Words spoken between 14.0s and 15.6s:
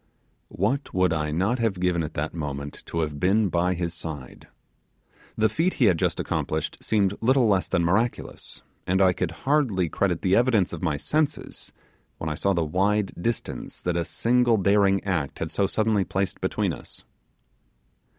single daring act had